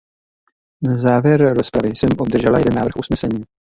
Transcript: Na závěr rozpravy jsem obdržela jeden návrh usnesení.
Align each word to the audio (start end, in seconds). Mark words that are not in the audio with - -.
Na 0.83 0.97
závěr 0.97 1.53
rozpravy 1.53 1.95
jsem 1.95 2.09
obdržela 2.19 2.59
jeden 2.59 2.73
návrh 2.75 2.95
usnesení. 2.95 3.43